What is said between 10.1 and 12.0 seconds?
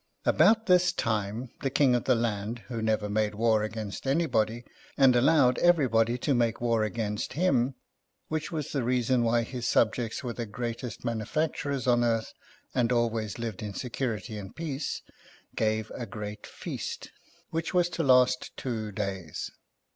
were the greatest manufVicturers